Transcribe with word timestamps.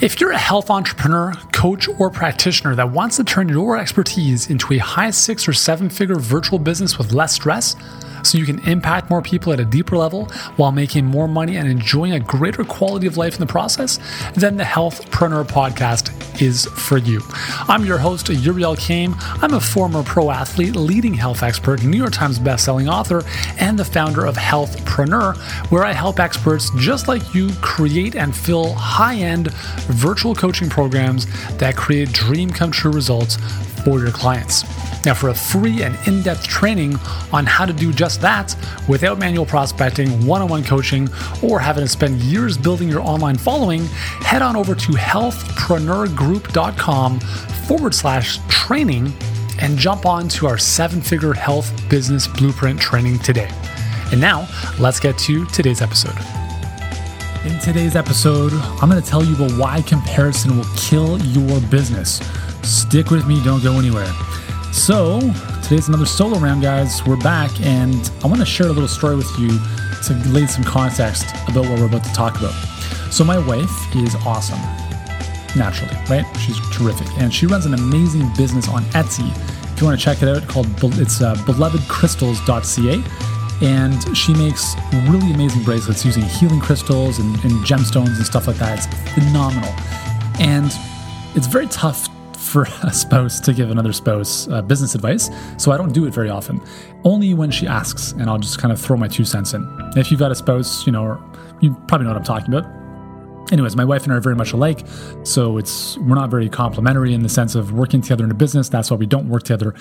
If 0.00 0.20
you're 0.20 0.32
a 0.32 0.38
health 0.38 0.70
entrepreneur, 0.70 1.32
coach, 1.64 1.88
or 1.98 2.10
practitioner 2.10 2.74
that 2.74 2.90
wants 2.90 3.16
to 3.16 3.24
turn 3.24 3.48
your 3.48 3.78
expertise 3.78 4.50
into 4.50 4.74
a 4.74 4.76
high 4.76 5.10
six 5.10 5.48
or 5.48 5.54
seven 5.54 5.88
figure 5.88 6.16
virtual 6.16 6.58
business 6.58 6.98
with 6.98 7.14
less 7.14 7.32
stress, 7.32 7.74
so 8.22 8.38
you 8.38 8.44
can 8.44 8.58
impact 8.68 9.10
more 9.10 9.22
people 9.22 9.52
at 9.52 9.60
a 9.60 9.64
deeper 9.64 9.96
level 9.96 10.26
while 10.56 10.72
making 10.72 11.04
more 11.04 11.28
money 11.28 11.56
and 11.56 11.68
enjoying 11.68 12.12
a 12.12 12.20
greater 12.20 12.64
quality 12.64 13.06
of 13.06 13.16
life 13.16 13.34
in 13.34 13.40
the 13.40 13.46
process, 13.46 13.98
then 14.34 14.56
the 14.56 14.64
Healthpreneur 14.64 15.44
podcast 15.44 16.10
is 16.40 16.66
for 16.66 16.98
you. 16.98 17.20
I'm 17.68 17.84
your 17.84 17.98
host, 17.98 18.28
Yuri 18.28 18.62
Elkaim. 18.62 19.14
I'm 19.42 19.54
a 19.54 19.60
former 19.60 20.02
pro 20.02 20.30
athlete, 20.30 20.74
leading 20.74 21.14
health 21.14 21.42
expert, 21.42 21.82
New 21.84 21.98
York 21.98 22.12
Times 22.12 22.38
bestselling 22.38 22.90
author, 22.90 23.22
and 23.58 23.78
the 23.78 23.84
founder 23.84 24.24
of 24.24 24.36
Healthpreneur, 24.36 25.36
where 25.70 25.84
I 25.84 25.92
help 25.92 26.18
experts 26.18 26.70
just 26.78 27.08
like 27.08 27.34
you 27.34 27.50
create 27.60 28.16
and 28.16 28.34
fill 28.34 28.72
high 28.72 29.16
end 29.16 29.52
virtual 29.52 30.34
coaching 30.34 30.70
programs 30.70 31.26
that 31.58 31.76
create 31.76 32.12
dream 32.12 32.50
come 32.50 32.70
true 32.70 32.92
results 32.92 33.36
for 33.84 34.00
your 34.00 34.10
clients. 34.10 34.64
Now, 35.04 35.14
for 35.14 35.28
a 35.28 35.34
free 35.34 35.82
and 35.82 35.94
in 36.08 36.22
depth 36.22 36.48
training 36.48 36.96
on 37.32 37.44
how 37.44 37.66
to 37.66 37.72
do 37.72 37.92
just 37.92 38.20
that 38.22 38.56
without 38.88 39.18
manual 39.18 39.44
prospecting, 39.44 40.24
one 40.26 40.40
on 40.40 40.48
one 40.48 40.64
coaching, 40.64 41.10
or 41.42 41.60
having 41.60 41.84
to 41.84 41.88
spend 41.88 42.22
years 42.22 42.56
building 42.56 42.88
your 42.88 43.00
online 43.00 43.36
following, 43.36 43.84
head 44.20 44.40
on 44.40 44.56
over 44.56 44.74
to 44.74 44.92
healthpreneurgroup.com 44.92 47.20
forward 47.20 47.94
slash 47.94 48.38
training 48.48 49.12
and 49.60 49.76
jump 49.78 50.06
on 50.06 50.28
to 50.28 50.46
our 50.46 50.56
seven 50.58 51.02
figure 51.02 51.34
health 51.34 51.72
business 51.88 52.26
blueprint 52.26 52.80
training 52.80 53.18
today. 53.18 53.50
And 54.10 54.20
now, 54.20 54.48
let's 54.78 55.00
get 55.00 55.18
to 55.18 55.44
today's 55.46 55.80
episode. 55.82 56.43
In 57.44 57.58
today's 57.58 57.94
episode, 57.94 58.54
I'm 58.54 58.88
going 58.88 59.02
to 59.02 59.06
tell 59.06 59.22
you 59.22 59.34
about 59.34 59.52
why 59.58 59.82
comparison 59.82 60.56
will 60.56 60.64
kill 60.78 61.18
your 61.24 61.60
business. 61.68 62.18
Stick 62.62 63.10
with 63.10 63.26
me, 63.26 63.44
don't 63.44 63.62
go 63.62 63.74
anywhere. 63.74 64.10
So, 64.72 65.20
today's 65.62 65.88
another 65.88 66.06
solo 66.06 66.38
round, 66.38 66.62
guys. 66.62 67.04
We're 67.04 67.18
back, 67.18 67.50
and 67.60 68.10
I 68.22 68.28
want 68.28 68.40
to 68.40 68.46
share 68.46 68.68
a 68.68 68.72
little 68.72 68.88
story 68.88 69.16
with 69.16 69.30
you 69.38 69.48
to 69.48 70.28
lay 70.30 70.46
some 70.46 70.64
context 70.64 71.26
about 71.46 71.68
what 71.68 71.78
we're 71.80 71.86
about 71.86 72.04
to 72.04 72.12
talk 72.14 72.38
about. 72.38 72.54
So, 73.12 73.24
my 73.24 73.36
wife 73.36 73.94
is 73.94 74.14
awesome, 74.24 74.60
naturally, 75.54 75.96
right? 76.08 76.24
She's 76.38 76.58
terrific, 76.70 77.08
and 77.18 77.32
she 77.32 77.44
runs 77.44 77.66
an 77.66 77.74
amazing 77.74 78.26
business 78.38 78.68
on 78.68 78.84
Etsy. 78.94 79.30
If 79.74 79.82
you 79.82 79.86
want 79.86 80.00
to 80.00 80.02
check 80.02 80.22
it 80.22 80.28
out, 80.30 80.48
called 80.48 80.66
it's 80.98 81.20
uh, 81.20 81.34
belovedcrystals.ca 81.44 83.33
and 83.62 84.16
she 84.16 84.32
makes 84.34 84.74
really 85.08 85.32
amazing 85.32 85.62
bracelets 85.62 86.04
using 86.04 86.22
healing 86.22 86.60
crystals 86.60 87.18
and, 87.18 87.32
and, 87.44 87.52
gemstones 87.64 88.16
and 88.16 88.26
stuff 88.26 88.46
like 88.46 88.56
that. 88.56 88.78
It's 88.78 89.14
phenomenal. 89.14 89.72
And 90.40 90.72
it's 91.34 91.46
very 91.46 91.66
tough 91.68 92.08
for 92.36 92.62
a 92.82 92.92
spouse 92.92 93.40
to 93.40 93.52
give 93.52 93.70
another 93.70 93.92
spouse 93.92 94.48
uh, 94.48 94.62
business 94.62 94.94
advice, 94.94 95.30
so 95.56 95.72
I 95.72 95.76
don't 95.76 95.92
do 95.92 96.06
it 96.06 96.14
very 96.14 96.30
often. 96.30 96.60
Only 97.04 97.34
when 97.34 97.50
she 97.50 97.66
asks, 97.66 98.12
and 98.12 98.28
I'll 98.28 98.38
just 98.38 98.58
kind 98.58 98.72
of 98.72 98.80
throw 98.80 98.96
my 98.96 99.08
two 99.08 99.24
cents 99.24 99.54
in. 99.54 99.66
If 99.96 100.10
you've 100.10 100.20
got 100.20 100.30
a 100.30 100.34
spouse, 100.34 100.86
you 100.86 100.92
know, 100.92 101.22
you 101.60 101.74
probably 101.88 102.06
know 102.06 102.12
what 102.12 102.18
I'm 102.18 102.24
talking 102.24 102.52
about. 102.54 102.70
Anyways, 103.52 103.76
my 103.76 103.84
wife 103.84 104.04
and 104.04 104.12
I 104.12 104.16
are 104.16 104.20
very 104.20 104.36
much 104.36 104.52
alike, 104.52 104.86
so 105.22 105.58
it's 105.58 105.98
we're 105.98 106.14
not 106.14 106.30
very 106.30 106.48
complementary 106.48 107.12
in 107.12 107.22
the 107.22 107.28
sense 107.28 107.54
of 107.54 107.72
working 107.72 108.00
together 108.00 108.24
in 108.24 108.30
a 108.30 108.34
business. 108.34 108.68
That's 108.68 108.90
why 108.90 108.96
we 108.96 109.06
don't 109.06 109.28
work 109.28 109.42
together 109.42 109.74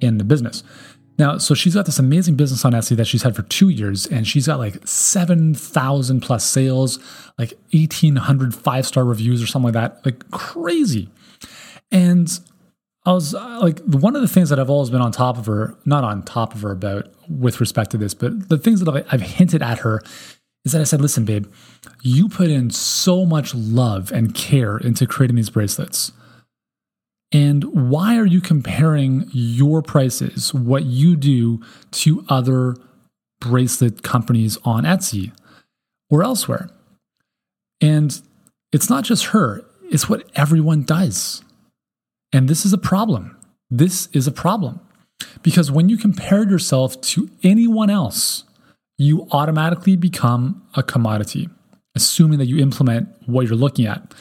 in 0.00 0.16
the 0.16 0.24
business. 0.24 0.62
Now, 1.20 1.36
so 1.36 1.52
she's 1.52 1.74
got 1.74 1.84
this 1.84 1.98
amazing 1.98 2.36
business 2.36 2.64
on 2.64 2.72
Etsy 2.72 2.96
that 2.96 3.06
she's 3.06 3.22
had 3.22 3.36
for 3.36 3.42
two 3.42 3.68
years, 3.68 4.06
and 4.06 4.26
she's 4.26 4.46
got 4.46 4.58
like 4.58 4.78
7,000 4.88 6.20
plus 6.22 6.44
sales, 6.46 6.98
like 7.38 7.52
1,800 7.74 8.54
five 8.54 8.86
star 8.86 9.04
reviews 9.04 9.42
or 9.42 9.46
something 9.46 9.74
like 9.74 9.74
that. 9.74 10.02
Like 10.06 10.30
crazy. 10.30 11.10
And 11.92 12.26
I 13.04 13.12
was 13.12 13.34
like, 13.34 13.80
one 13.80 14.16
of 14.16 14.22
the 14.22 14.28
things 14.28 14.48
that 14.48 14.58
I've 14.58 14.70
always 14.70 14.88
been 14.88 15.02
on 15.02 15.12
top 15.12 15.36
of 15.36 15.44
her, 15.44 15.76
not 15.84 16.04
on 16.04 16.22
top 16.22 16.54
of 16.54 16.62
her 16.62 16.70
about 16.70 17.12
with 17.28 17.60
respect 17.60 17.90
to 17.90 17.98
this, 17.98 18.14
but 18.14 18.48
the 18.48 18.56
things 18.56 18.80
that 18.80 19.06
I've, 19.10 19.20
hinted 19.20 19.62
at 19.62 19.80
her 19.80 20.00
is 20.64 20.72
that 20.72 20.80
I 20.80 20.84
said, 20.84 21.02
listen, 21.02 21.26
babe, 21.26 21.52
you 22.00 22.30
put 22.30 22.48
in 22.48 22.70
so 22.70 23.26
much 23.26 23.54
love 23.54 24.10
and 24.10 24.34
care 24.34 24.78
into 24.78 25.06
creating 25.06 25.36
these 25.36 25.50
bracelets. 25.50 26.12
And 27.32 27.90
why 27.90 28.16
are 28.18 28.26
you 28.26 28.40
comparing 28.40 29.28
your 29.32 29.82
prices, 29.82 30.52
what 30.52 30.84
you 30.84 31.14
do, 31.16 31.60
to 31.92 32.24
other 32.28 32.76
bracelet 33.40 34.02
companies 34.02 34.58
on 34.64 34.84
Etsy 34.84 35.32
or 36.08 36.22
elsewhere? 36.24 36.70
And 37.80 38.20
it's 38.72 38.90
not 38.90 39.04
just 39.04 39.26
her, 39.26 39.64
it's 39.90 40.08
what 40.08 40.28
everyone 40.34 40.82
does. 40.82 41.42
And 42.32 42.48
this 42.48 42.64
is 42.64 42.72
a 42.72 42.78
problem. 42.78 43.36
This 43.70 44.08
is 44.12 44.26
a 44.26 44.32
problem. 44.32 44.80
Because 45.42 45.70
when 45.70 45.88
you 45.88 45.96
compare 45.96 46.48
yourself 46.48 47.00
to 47.02 47.30
anyone 47.42 47.90
else, 47.90 48.44
you 48.98 49.26
automatically 49.32 49.96
become 49.96 50.62
a 50.74 50.82
commodity, 50.82 51.48
assuming 51.94 52.38
that 52.38 52.46
you 52.46 52.58
implement 52.58 53.08
what 53.26 53.46
you're 53.46 53.56
looking 53.56 53.86
at. 53.86 54.14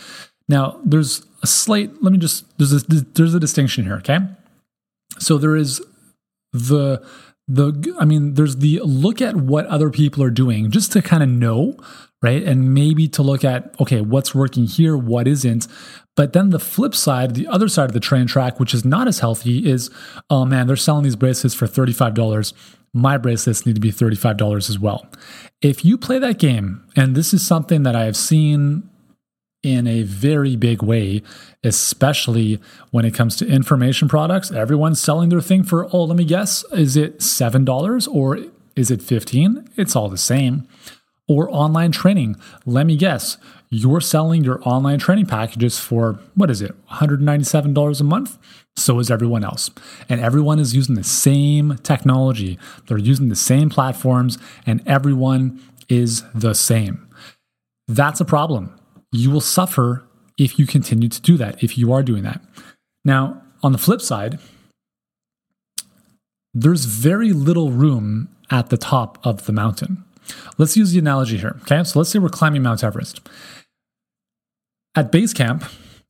Now, 0.50 0.80
there's 0.84 1.26
a 1.44 1.48
slight, 1.48 1.92
let 2.02 2.12
me 2.12 2.18
just, 2.18 2.46
there's 2.58 2.74
a, 2.74 2.80
there's 3.14 3.34
a 3.34 3.40
distinction 3.40 3.86
here, 3.86 3.96
okay? 3.98 4.18
So 5.20 5.38
there 5.38 5.56
is 5.56 5.82
the, 6.52 7.06
the, 7.48 7.96
I 8.00 8.06
mean, 8.06 8.34
there's 8.34 8.58
the 8.58 8.82
look 8.84 9.22
at 9.22 9.36
what 9.36 9.66
other 9.68 9.90
people 9.90 10.24
are 10.24 10.32
doing 10.32 10.72
just 10.72 10.92
to 10.94 11.02
kind 11.02 11.24
of 11.24 11.30
know, 11.30 11.78
right? 12.22 12.44
And 12.44 12.74
maybe 12.74 13.08
to 13.10 13.24
look 13.24 13.44
at, 13.44 13.74
okay, 13.80 14.02
what's 14.02 14.36
working 14.36 14.66
here, 14.66 14.98
what 14.98 15.28
isn't. 15.28 15.68
But 16.16 16.34
then 16.34 16.50
the 16.50 16.60
flip 16.60 16.94
side, 16.94 17.36
the 17.36 17.48
other 17.48 17.70
side 17.70 17.86
of 17.86 17.94
the 17.94 18.00
train 18.00 18.28
track, 18.28 18.60
which 18.60 18.74
is 18.74 18.84
not 18.84 19.08
as 19.08 19.20
healthy, 19.20 19.70
is 19.70 19.90
oh 20.30 20.46
man, 20.46 20.68
they're 20.68 20.76
selling 20.76 21.04
these 21.04 21.16
bracelets 21.16 21.56
for 21.56 21.66
$35. 21.66 22.54
My 22.94 23.18
bracelets 23.18 23.66
need 23.66 23.76
to 23.76 23.82
be 23.82 23.92
$35 23.92 24.70
as 24.70 24.80
well. 24.80 25.08
If 25.62 25.86
you 25.86 25.98
play 25.98 26.20
that 26.20 26.40
game, 26.40 26.84
and 26.96 27.16
this 27.16 27.34
is 27.34 27.46
something 27.46 27.84
that 27.84 27.96
I 27.96 28.06
have 28.06 28.18
seen 28.18 28.89
in 29.62 29.88
a 29.88 30.04
very 30.04 30.56
big 30.56 30.82
way, 30.82 31.22
especially 31.64 32.60
when 32.92 33.06
it 33.06 33.14
comes 33.14 33.36
to 33.38 33.48
information 33.48 34.08
products, 34.08 34.52
everyone's 34.52 35.02
selling 35.02 35.30
their 35.30 35.42
thing 35.42 35.64
for, 35.64 35.90
oh, 35.94 36.06
let 36.06 36.18
me 36.18 36.24
guess, 36.24 36.64
is 36.72 36.96
it 36.96 37.20
$7 37.20 38.08
or 38.14 38.40
is 38.76 38.90
it 38.90 39.02
15? 39.02 39.70
It's 39.76 39.96
all 39.96 40.10
the 40.10 40.18
same. 40.18 40.68
Or 41.28 41.50
online 41.52 41.92
training, 41.92 42.38
let 42.66 42.88
me 42.88 42.96
guess, 42.96 43.38
you're 43.70 44.02
selling 44.02 44.44
your 44.44 44.60
online 44.68 44.98
training 44.98 45.28
packages 45.28 45.78
for 45.78 46.20
what 46.34 46.50
is 46.50 46.62
it, 46.62 46.74
$197 46.88 48.02
a 48.02 48.04
month? 48.04 48.38
So 48.76 48.98
is 49.00 49.12
everyone 49.12 49.44
else. 49.44 49.70
And 50.08 50.22
everyone 50.22 50.58
is 50.58 50.76
using 50.76 50.96
the 50.96 51.04
same 51.04 51.78
technology, 51.84 52.58
they're 52.88 52.98
using 52.98 53.30
the 53.30 53.36
same 53.36 53.70
platforms, 53.70 54.40
and 54.66 54.82
everyone 54.88 55.62
is 55.88 56.24
the 56.34 56.56
same. 56.56 57.08
That's 57.88 58.22
a 58.22 58.26
problem. 58.26 58.79
You 59.12 59.32
will 59.32 59.42
suffer 59.42 60.06
if 60.38 60.58
you 60.58 60.66
continue 60.66 61.10
to 61.10 61.22
do 61.22 61.38
that, 61.38 61.64
if 61.64 61.78
you 61.78 61.92
are 61.92 62.04
doing 62.04 62.24
that. 62.24 62.42
Now, 63.04 63.42
on 63.64 63.72
the 63.72 63.78
flip 63.78 64.02
side, 64.02 64.40
there's 66.54 66.86
very 66.86 67.34
little 67.34 67.72
room 67.72 68.30
at 68.50 68.70
the 68.70 68.78
top 68.78 69.18
of 69.24 69.46
the 69.46 69.52
mountain. 69.52 70.04
Let's 70.58 70.78
use 70.78 70.92
the 70.92 71.00
analogy 71.00 71.38
here. 71.38 71.58
Okay. 71.62 71.84
So 71.84 72.00
let's 72.00 72.10
say 72.10 72.20
we're 72.20 72.30
climbing 72.30 72.64
Mount 72.64 72.84
Everest 72.84 73.22
at 74.96 75.12
base 75.12 75.34
camp 75.34 75.64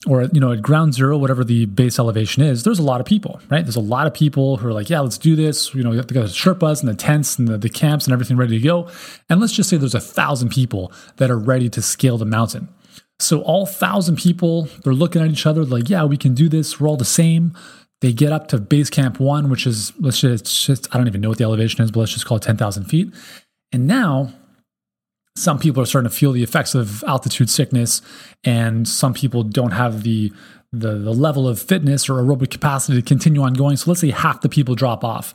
or 0.07 0.23
you 0.31 0.39
know 0.39 0.53
at 0.53 0.61
ground 0.61 0.93
zero 0.93 1.17
whatever 1.17 1.43
the 1.43 1.65
base 1.65 1.99
elevation 1.99 2.41
is 2.41 2.63
there's 2.63 2.79
a 2.79 2.83
lot 2.83 3.01
of 3.01 3.05
people 3.05 3.41
right 3.49 3.65
there's 3.65 3.75
a 3.75 3.81
lot 3.81 4.07
of 4.07 4.13
people 4.13 4.55
who 4.57 4.67
are 4.67 4.73
like 4.73 4.89
yeah 4.89 5.01
let's 5.01 5.17
do 5.17 5.35
this 5.35 5.75
you 5.75 5.83
know 5.83 5.93
they 5.93 6.13
got 6.13 6.21
the 6.21 6.27
sherpas 6.29 6.79
and 6.79 6.88
the 6.88 6.95
tents 6.95 7.38
and 7.38 7.49
the, 7.49 7.57
the 7.57 7.69
camps 7.69 8.05
and 8.05 8.13
everything 8.13 8.38
ready 8.38 8.57
to 8.57 8.63
go 8.63 8.89
and 9.29 9.41
let's 9.41 9.51
just 9.51 9.69
say 9.69 9.75
there's 9.75 9.93
a 9.93 9.99
thousand 9.99 10.49
people 10.49 10.91
that 11.17 11.29
are 11.29 11.38
ready 11.38 11.67
to 11.67 11.81
scale 11.81 12.17
the 12.17 12.25
mountain 12.25 12.69
so 13.19 13.41
all 13.41 13.66
thousand 13.66 14.18
people 14.18 14.68
they're 14.84 14.94
looking 14.94 15.21
at 15.21 15.30
each 15.30 15.45
other 15.45 15.63
like 15.63 15.89
yeah 15.89 16.04
we 16.04 16.18
can 16.18 16.33
do 16.33 16.50
this 16.50 16.80
we're 16.80 16.88
all 16.88 16.98
the 16.98 17.06
same 17.06 17.54
they 18.01 18.13
get 18.13 18.31
up 18.31 18.48
to 18.48 18.57
base 18.57 18.89
camp 18.89 19.19
one 19.19 19.50
which 19.50 19.68
is 19.68 19.94
let's 20.00 20.21
just, 20.21 20.66
just 20.66 20.94
i 20.94 20.98
don't 20.98 21.07
even 21.07 21.21
know 21.21 21.30
what 21.30 21.38
the 21.38 21.44
elevation 21.44 21.83
is 21.83 21.92
but 21.92 22.00
let's 22.01 22.13
just 22.13 22.25
call 22.25 22.38
it 22.38 22.44
10000 22.44 22.86
feet 22.86 23.13
and 23.71 23.88
now 23.88 24.33
some 25.39 25.57
people 25.57 25.81
are 25.81 25.86
starting 25.86 26.10
to 26.10 26.16
feel 26.16 26.31
the 26.31 26.44
effects 26.44 26.75
of 26.75 27.04
altitude 27.06 27.50
sickness, 27.50 28.01
and 28.44 28.88
some 28.88 29.13
people 29.13 29.44
don't 29.44 29.72
have 29.72 30.04
the 30.04 30.31
the, 30.72 31.00
the 31.00 31.13
level 31.13 31.48
of 31.48 31.60
fitness 31.60 32.07
or 32.07 32.22
aerobic 32.22 32.51
capacity 32.51 33.01
to 33.01 33.07
continue 33.07 33.42
on 33.42 33.54
going. 33.54 33.75
So 33.75 33.89
let's 33.89 34.01
say 34.01 34.12
half 34.12 34.42
the 34.42 34.50
people 34.50 34.75
drop 34.75 35.04
off. 35.04 35.33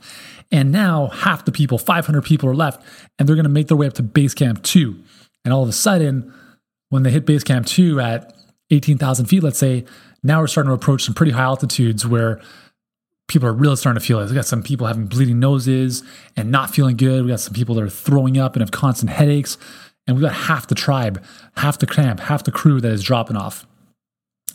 And 0.53 0.71
now 0.71 1.09
half 1.09 1.45
the 1.45 1.51
people, 1.51 1.77
500 1.77 2.23
people 2.23 2.49
are 2.49 2.55
left, 2.55 2.81
and 3.19 3.29
they're 3.29 3.35
going 3.35 3.43
to 3.43 3.51
make 3.51 3.67
their 3.67 3.77
way 3.77 3.89
up 3.89 3.95
to 3.95 4.05
base 4.05 4.33
camp 4.33 4.63
two. 4.63 5.03
And 5.45 5.53
all 5.53 5.65
of 5.65 5.69
a 5.69 5.73
sudden, 5.73 6.33
when 6.95 7.03
they 7.03 7.11
hit 7.11 7.27
base 7.27 7.43
camp 7.43 7.67
two 7.67 7.99
at 7.99 8.33
18,000 8.71 9.27
feet, 9.27 9.43
let's 9.43 9.59
say, 9.59 9.85
now 10.23 10.41
we're 10.41 10.47
starting 10.47 10.71
to 10.71 10.75
approach 10.75 11.03
some 11.03 11.13
pretty 11.13 11.33
high 11.33 11.43
altitudes 11.43 12.07
where 12.07 12.41
people 13.27 13.49
are 13.49 13.53
really 13.53 13.75
starting 13.75 14.01
to 14.01 14.07
feel 14.07 14.21
it. 14.21 14.29
We 14.29 14.35
got 14.37 14.47
some 14.47 14.63
people 14.63 14.87
having 14.87 15.07
bleeding 15.07 15.41
noses 15.41 16.05
and 16.37 16.53
not 16.53 16.73
feeling 16.73 16.97
good. 16.97 17.25
We 17.25 17.33
got 17.33 17.41
some 17.41 17.53
people 17.53 17.75
that 17.75 17.83
are 17.83 17.91
throwing 17.91 18.39
up 18.39 18.55
and 18.55 18.63
have 18.63 18.71
constant 18.71 19.11
headaches 19.11 19.59
and 20.07 20.17
we've 20.17 20.23
got 20.23 20.35
half 20.35 20.69
the 20.69 20.77
tribe, 20.77 21.25
half 21.57 21.81
the 21.81 21.87
camp, 21.89 22.21
half 22.21 22.45
the 22.45 22.53
crew 22.53 22.81
that 22.81 22.93
is 22.93 23.03
dropping 23.03 23.37
off. 23.37 23.67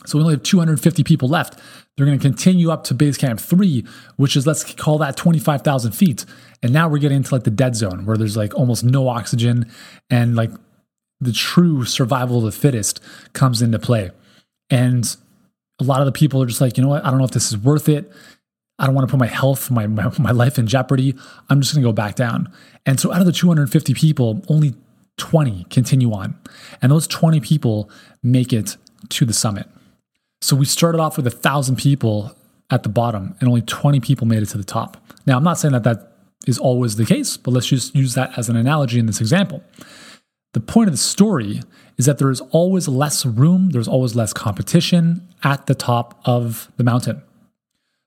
So 0.06 0.16
we 0.16 0.22
only 0.22 0.34
have 0.36 0.42
250 0.42 1.04
people 1.04 1.28
left. 1.28 1.60
They're 1.96 2.06
going 2.06 2.18
to 2.18 2.22
continue 2.22 2.70
up 2.70 2.84
to 2.84 2.94
base 2.94 3.18
camp 3.18 3.38
three, 3.38 3.84
which 4.16 4.34
is 4.34 4.46
let's 4.46 4.72
call 4.72 4.96
that 4.98 5.14
25,000 5.18 5.92
feet. 5.92 6.24
And 6.62 6.72
now 6.72 6.88
we're 6.88 7.00
getting 7.00 7.18
into 7.18 7.34
like 7.34 7.44
the 7.44 7.50
dead 7.50 7.76
zone 7.76 8.06
where 8.06 8.16
there's 8.16 8.34
like 8.34 8.54
almost 8.54 8.82
no 8.82 9.08
oxygen 9.08 9.70
and 10.08 10.36
like 10.36 10.52
the 11.20 11.32
true 11.32 11.84
survival 11.84 12.38
of 12.38 12.44
the 12.44 12.52
fittest 12.52 13.00
comes 13.32 13.62
into 13.62 13.78
play. 13.78 14.10
And 14.70 15.16
a 15.80 15.84
lot 15.84 16.00
of 16.00 16.06
the 16.06 16.12
people 16.12 16.42
are 16.42 16.46
just 16.46 16.60
like, 16.60 16.76
you 16.76 16.82
know 16.82 16.88
what? 16.88 17.04
I 17.04 17.10
don't 17.10 17.18
know 17.18 17.24
if 17.24 17.30
this 17.32 17.50
is 17.50 17.58
worth 17.58 17.88
it. 17.88 18.10
I 18.78 18.86
don't 18.86 18.94
want 18.94 19.06
to 19.08 19.10
put 19.10 19.20
my 19.20 19.26
health, 19.26 19.70
my, 19.70 19.86
my, 19.86 20.10
my 20.18 20.30
life 20.30 20.58
in 20.58 20.66
jeopardy. 20.66 21.14
I'm 21.50 21.60
just 21.60 21.74
going 21.74 21.82
to 21.82 21.88
go 21.88 21.92
back 21.92 22.14
down. 22.14 22.50
And 22.86 22.98
so 22.98 23.12
out 23.12 23.20
of 23.20 23.26
the 23.26 23.32
250 23.32 23.92
people, 23.94 24.42
only 24.48 24.74
20 25.18 25.66
continue 25.68 26.12
on. 26.12 26.38
And 26.80 26.90
those 26.90 27.06
20 27.06 27.40
people 27.40 27.90
make 28.22 28.52
it 28.52 28.76
to 29.10 29.26
the 29.26 29.34
summit. 29.34 29.68
So 30.40 30.56
we 30.56 30.64
started 30.64 30.98
off 30.98 31.18
with 31.18 31.26
a 31.26 31.30
thousand 31.30 31.76
people 31.76 32.34
at 32.70 32.82
the 32.82 32.88
bottom 32.88 33.34
and 33.40 33.48
only 33.48 33.62
20 33.62 34.00
people 34.00 34.26
made 34.26 34.42
it 34.42 34.46
to 34.46 34.58
the 34.58 34.64
top. 34.64 34.96
Now, 35.26 35.36
I'm 35.36 35.44
not 35.44 35.58
saying 35.58 35.72
that 35.72 35.84
that 35.84 36.12
is 36.46 36.58
always 36.58 36.96
the 36.96 37.04
case, 37.04 37.36
but 37.36 37.50
let's 37.50 37.66
just 37.66 37.94
use 37.94 38.14
that 38.14 38.38
as 38.38 38.48
an 38.48 38.56
analogy 38.56 38.98
in 38.98 39.04
this 39.04 39.20
example. 39.20 39.62
The 40.52 40.60
point 40.60 40.88
of 40.88 40.92
the 40.92 40.98
story 40.98 41.62
is 41.96 42.06
that 42.06 42.18
there 42.18 42.30
is 42.30 42.40
always 42.50 42.88
less 42.88 43.24
room, 43.24 43.70
there's 43.70 43.88
always 43.88 44.16
less 44.16 44.32
competition 44.32 45.28
at 45.44 45.66
the 45.66 45.74
top 45.74 46.20
of 46.24 46.70
the 46.76 46.84
mountain. 46.84 47.22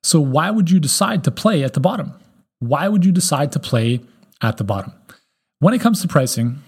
So, 0.04 0.20
why 0.20 0.52
would 0.52 0.70
you 0.70 0.80
decide 0.80 1.24
to 1.24 1.32
play 1.32 1.64
at 1.64 1.74
the 1.74 1.80
bottom? 1.80 2.14
Why 2.60 2.88
would 2.88 3.06
you 3.06 3.12
decide 3.12 3.52
to 3.54 3.60
play 3.60 4.02
at 4.42 4.58
the 4.58 4.64
bottom? 4.64 4.94
When 5.60 5.74
it 5.74 5.80
comes 5.80 6.02
to 6.02 6.08
pricing, 6.10 6.62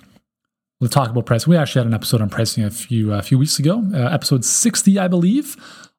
we'll 0.80 0.90
talk 0.90 1.10
about 1.10 1.26
pricing. 1.26 1.52
We 1.52 1.58
actually 1.58 1.82
had 1.82 1.88
an 1.88 1.94
episode 1.94 2.22
on 2.22 2.30
pricing 2.30 2.64
a 2.64 2.72
few 2.72 3.14
a 3.14 3.22
few 3.22 3.38
weeks 3.38 3.60
ago, 3.60 3.84
uh, 3.94 3.98
episode 3.98 4.46
60, 4.46 4.98
I 4.98 5.10
believe, 5.10 5.58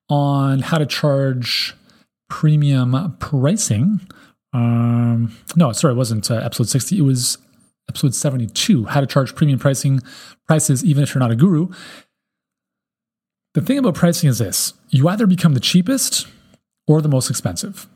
on 0.09 0.61
how 0.61 0.79
to 0.79 0.87
charge 0.87 1.75
premium 2.31 3.17
pricing. 3.19 4.01
Um, 4.53 5.37
no, 5.55 5.73
sorry, 5.73 5.93
it 5.93 5.97
wasn't 5.99 6.31
uh, 6.31 6.37
episode 6.37 6.69
60. 6.69 6.99
It 6.99 7.03
was 7.03 7.37
episode 7.89 8.15
72, 8.15 8.87
how 8.87 9.01
to 9.01 9.07
charge 9.07 9.35
premium 9.35 9.59
pricing 9.59 10.01
prices 10.47 10.85
even 10.85 11.03
if 11.03 11.15
you're 11.15 11.21
not 11.21 11.31
a 11.31 11.37
guru. 11.37 11.69
The 13.55 13.61
thing 13.61 13.79
about 13.79 13.95
pricing 13.95 14.29
is 14.29 14.39
this 14.39 14.75
you 14.91 15.09
either 15.09 15.27
become 15.27 15.55
the 15.55 15.61
cheapest 15.61 16.27
or 16.87 17.01
the 17.01 17.09
most 17.09 17.31
expensive. 17.31 17.87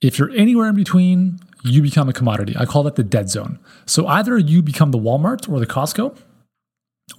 If 0.00 0.18
you're 0.18 0.30
anywhere 0.30 0.68
in 0.68 0.74
between, 0.74 1.40
you 1.62 1.82
become 1.82 2.08
a 2.08 2.12
commodity. 2.12 2.54
I 2.58 2.64
call 2.64 2.82
that 2.84 2.96
the 2.96 3.02
dead 3.02 3.28
zone. 3.28 3.58
So 3.86 4.06
either 4.06 4.38
you 4.38 4.62
become 4.62 4.92
the 4.92 4.98
Walmart 4.98 5.48
or 5.48 5.60
the 5.60 5.66
Costco, 5.66 6.16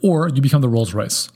or 0.01 0.29
you 0.29 0.41
become 0.41 0.61
the 0.61 0.69
Rolls 0.69 0.93
Royce. 0.93 1.29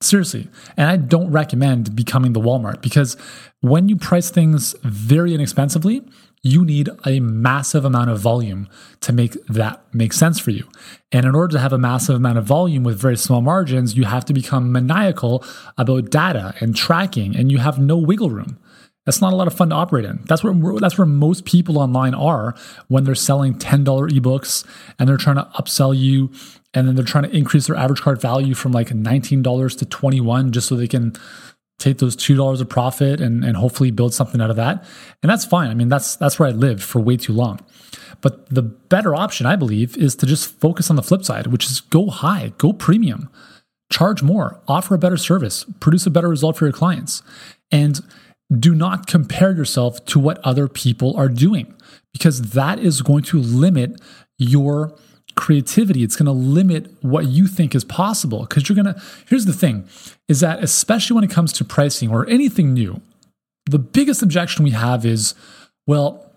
Seriously. 0.00 0.48
And 0.76 0.88
I 0.88 0.96
don't 0.96 1.30
recommend 1.30 1.94
becoming 1.96 2.32
the 2.32 2.40
Walmart 2.40 2.82
because 2.82 3.16
when 3.60 3.88
you 3.88 3.96
price 3.96 4.30
things 4.30 4.74
very 4.82 5.34
inexpensively, 5.34 6.02
you 6.42 6.64
need 6.64 6.88
a 7.04 7.20
massive 7.20 7.84
amount 7.84 8.10
of 8.10 8.20
volume 8.20 8.68
to 9.00 9.12
make 9.12 9.32
that 9.46 9.82
make 9.94 10.12
sense 10.12 10.38
for 10.38 10.50
you. 10.50 10.68
And 11.12 11.26
in 11.26 11.34
order 11.34 11.52
to 11.52 11.60
have 11.60 11.72
a 11.72 11.78
massive 11.78 12.16
amount 12.16 12.38
of 12.38 12.44
volume 12.44 12.84
with 12.84 13.00
very 13.00 13.16
small 13.16 13.40
margins, 13.40 13.96
you 13.96 14.04
have 14.04 14.24
to 14.26 14.32
become 14.32 14.72
maniacal 14.72 15.44
about 15.76 16.10
data 16.10 16.54
and 16.60 16.76
tracking, 16.76 17.36
and 17.36 17.50
you 17.50 17.58
have 17.58 17.78
no 17.78 17.96
wiggle 17.96 18.30
room. 18.30 18.58
That's 19.04 19.22
not 19.22 19.32
a 19.32 19.36
lot 19.36 19.46
of 19.46 19.54
fun 19.54 19.70
to 19.70 19.74
operate 19.74 20.04
in. 20.04 20.20
That's 20.26 20.44
where 20.44 20.54
that's 20.78 20.98
where 20.98 21.06
most 21.06 21.46
people 21.46 21.78
online 21.78 22.14
are 22.14 22.54
when 22.88 23.04
they're 23.04 23.14
selling 23.14 23.58
ten 23.58 23.82
dollar 23.82 24.06
ebooks 24.08 24.66
and 24.98 25.08
they're 25.08 25.16
trying 25.16 25.36
to 25.36 25.48
upsell 25.58 25.98
you, 25.98 26.30
and 26.74 26.86
then 26.86 26.94
they're 26.94 27.06
trying 27.06 27.24
to 27.24 27.34
increase 27.34 27.68
their 27.68 27.76
average 27.76 28.02
cart 28.02 28.20
value 28.20 28.54
from 28.54 28.72
like 28.72 28.94
nineteen 28.94 29.42
dollars 29.42 29.74
to 29.76 29.86
twenty 29.86 30.20
one 30.20 30.52
just 30.52 30.68
so 30.68 30.76
they 30.76 30.86
can 30.86 31.14
take 31.78 31.98
those 31.98 32.16
two 32.16 32.36
dollars 32.36 32.60
of 32.60 32.68
profit 32.68 33.20
and, 33.20 33.44
and 33.44 33.56
hopefully 33.56 33.90
build 33.90 34.12
something 34.12 34.40
out 34.40 34.50
of 34.50 34.56
that. 34.56 34.84
And 35.22 35.30
that's 35.30 35.44
fine. 35.44 35.70
I 35.70 35.74
mean, 35.74 35.88
that's 35.88 36.16
that's 36.16 36.38
where 36.38 36.48
I 36.48 36.52
lived 36.52 36.82
for 36.82 37.00
way 37.00 37.16
too 37.16 37.32
long. 37.32 37.60
But 38.20 38.48
the 38.50 38.62
better 38.62 39.14
option, 39.14 39.46
I 39.46 39.56
believe, 39.56 39.96
is 39.96 40.16
to 40.16 40.26
just 40.26 40.58
focus 40.60 40.90
on 40.90 40.96
the 40.96 41.02
flip 41.02 41.24
side, 41.24 41.48
which 41.48 41.66
is 41.66 41.80
go 41.80 42.08
high, 42.08 42.52
go 42.58 42.72
premium, 42.72 43.30
charge 43.92 44.22
more, 44.22 44.60
offer 44.66 44.94
a 44.94 44.98
better 44.98 45.16
service, 45.16 45.64
produce 45.78 46.06
a 46.06 46.10
better 46.10 46.28
result 46.28 46.56
for 46.56 46.66
your 46.66 46.72
clients. 46.72 47.22
And 47.70 48.00
do 48.56 48.74
not 48.74 49.06
compare 49.06 49.52
yourself 49.52 50.04
to 50.06 50.18
what 50.18 50.38
other 50.38 50.68
people 50.68 51.16
are 51.16 51.28
doing 51.28 51.74
because 52.12 52.52
that 52.52 52.78
is 52.78 53.02
going 53.02 53.22
to 53.22 53.38
limit 53.38 54.00
your 54.38 54.96
creativity. 55.38 56.02
It's 56.02 56.16
going 56.16 56.26
to 56.26 56.32
limit 56.32 56.92
what 57.00 57.26
you 57.26 57.46
think 57.46 57.74
is 57.74 57.84
possible 57.84 58.40
because 58.40 58.68
you're 58.68 58.76
going 58.76 58.92
to. 58.92 59.00
Here's 59.28 59.46
the 59.46 59.52
thing 59.52 59.88
is 60.26 60.40
that, 60.40 60.62
especially 60.62 61.14
when 61.14 61.24
it 61.24 61.30
comes 61.30 61.52
to 61.54 61.64
pricing 61.64 62.10
or 62.10 62.28
anything 62.28 62.74
new, 62.74 63.00
the 63.64 63.78
biggest 63.78 64.22
objection 64.22 64.64
we 64.64 64.72
have 64.72 65.06
is, 65.06 65.34
well, 65.86 66.28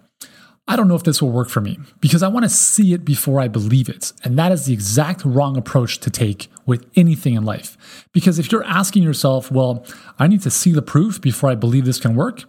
I 0.67 0.75
don't 0.75 0.87
know 0.87 0.95
if 0.95 1.03
this 1.03 1.21
will 1.21 1.31
work 1.31 1.49
for 1.49 1.59
me 1.59 1.79
because 1.99 2.21
I 2.21 2.27
want 2.27 2.43
to 2.43 2.49
see 2.49 2.93
it 2.93 3.03
before 3.03 3.41
I 3.41 3.47
believe 3.47 3.89
it. 3.89 4.13
And 4.23 4.37
that 4.37 4.51
is 4.51 4.67
the 4.67 4.73
exact 4.73 5.25
wrong 5.25 5.57
approach 5.57 5.99
to 6.01 6.09
take 6.09 6.49
with 6.65 6.85
anything 6.95 7.33
in 7.33 7.43
life. 7.43 8.07
Because 8.13 8.37
if 8.37 8.51
you're 8.51 8.63
asking 8.63 9.03
yourself, 9.03 9.51
well, 9.51 9.83
I 10.19 10.27
need 10.27 10.41
to 10.43 10.51
see 10.51 10.71
the 10.71 10.81
proof 10.83 11.19
before 11.19 11.49
I 11.49 11.55
believe 11.55 11.85
this 11.85 11.99
can 11.99 12.15
work, 12.15 12.43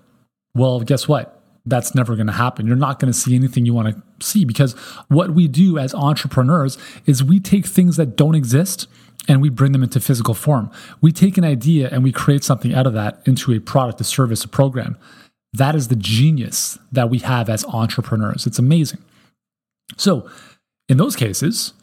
well, 0.54 0.80
guess 0.80 1.08
what? 1.08 1.41
That's 1.64 1.94
never 1.94 2.14
going 2.16 2.26
to 2.26 2.32
happen. 2.32 2.66
You're 2.66 2.76
not 2.76 2.98
going 2.98 3.12
to 3.12 3.18
see 3.18 3.34
anything 3.34 3.66
you 3.66 3.74
want 3.74 3.94
to 3.94 4.26
see 4.26 4.44
because 4.44 4.72
what 5.08 5.32
we 5.32 5.48
do 5.48 5.78
as 5.78 5.94
entrepreneurs 5.94 6.76
is 7.06 7.22
we 7.22 7.38
take 7.38 7.66
things 7.66 7.96
that 7.96 8.16
don't 8.16 8.34
exist 8.34 8.88
and 9.28 9.40
we 9.40 9.48
bring 9.48 9.72
them 9.72 9.82
into 9.82 10.00
physical 10.00 10.34
form. 10.34 10.70
We 11.00 11.12
take 11.12 11.38
an 11.38 11.44
idea 11.44 11.88
and 11.90 12.02
we 12.02 12.10
create 12.10 12.42
something 12.42 12.74
out 12.74 12.86
of 12.86 12.94
that 12.94 13.22
into 13.26 13.52
a 13.52 13.60
product, 13.60 14.00
a 14.00 14.04
service, 14.04 14.44
a 14.44 14.48
program. 14.48 14.98
That 15.52 15.76
is 15.76 15.88
the 15.88 15.96
genius 15.96 16.78
that 16.90 17.10
we 17.10 17.18
have 17.20 17.48
as 17.48 17.64
entrepreneurs. 17.66 18.46
It's 18.46 18.58
amazing. 18.58 18.98
So, 19.96 20.28
in 20.88 20.96
those 20.96 21.14
cases, 21.14 21.74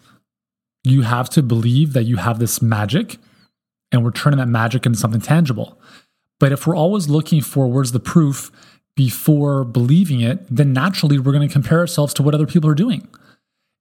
you 0.84 1.04
have 1.04 1.30
to 1.32 1.44
believe 1.44 1.94
that 1.94 2.04
you 2.04 2.18
have 2.18 2.40
this 2.40 2.62
magic 2.62 3.18
and 3.92 4.04
we're 4.04 4.12
turning 4.12 4.40
that 4.40 4.48
magic 4.48 4.86
into 4.86 5.00
something 5.00 5.22
tangible. 5.22 5.80
But 6.40 6.52
if 6.52 6.66
we're 6.66 6.76
always 6.76 7.10
looking 7.10 7.42
for 7.42 7.68
where's 7.68 7.92
the 7.92 8.00
proof 8.00 8.52
before 9.00 9.64
believing 9.64 10.20
it, 10.20 10.46
then 10.54 10.74
naturally 10.74 11.18
we're 11.18 11.32
going 11.32 11.48
to 11.48 11.54
compare 11.54 11.80
ourselves 11.80 12.14
to 12.14 12.22
what 12.22 12.36
other 12.36 12.46
people 12.46 12.70
are 12.70 12.76
doing. 12.76 13.08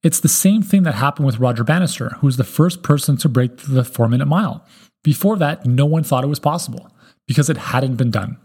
It's 0.01 0.21
the 0.21 0.29
same 0.29 0.61
thing 0.61 0.83
that 0.83 0.95
happened 0.95 1.25
with 1.25 1.39
Roger 1.39 1.65
Bannister, 1.65 2.11
who 2.19 2.27
was 2.27 2.37
the 2.37 2.45
first 2.45 2.83
person 2.83 3.17
to 3.17 3.27
break 3.27 3.57
the 3.67 3.83
four 3.83 4.07
minute 4.07 4.27
mile. 4.27 4.65
Before 5.03 5.35
that, 5.35 5.65
no 5.65 5.85
one 5.85 6.03
thought 6.05 6.23
it 6.23 6.27
was 6.27 6.39
possible 6.39 6.89
because 7.27 7.49
it 7.49 7.57
hadn't 7.57 7.97
been 7.97 8.11
done. 8.11 8.37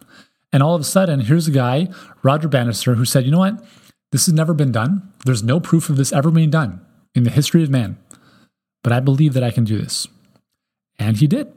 And 0.52 0.64
all 0.64 0.74
of 0.74 0.80
a 0.80 0.84
sudden, 0.84 1.20
here's 1.20 1.46
a 1.46 1.52
guy, 1.52 1.90
Roger 2.24 2.48
Bannister, 2.48 2.96
who 2.96 3.04
said, 3.04 3.24
you 3.24 3.30
know 3.30 3.38
what? 3.38 3.64
This 4.10 4.26
has 4.26 4.34
never 4.34 4.52
been 4.52 4.72
done. 4.72 5.12
There's 5.24 5.44
no 5.44 5.60
proof 5.60 5.88
of 5.88 5.96
this 5.96 6.12
ever 6.12 6.32
being 6.32 6.50
done 6.50 6.84
in 7.14 7.22
the 7.22 7.30
history 7.30 7.62
of 7.62 7.70
man. 7.70 7.98
But 8.82 8.92
I 8.92 8.98
believe 8.98 9.32
that 9.34 9.44
I 9.44 9.52
can 9.52 9.62
do 9.62 9.78
this. 9.78 10.08
And 10.98 11.18
he 11.18 11.28
did. 11.28 11.52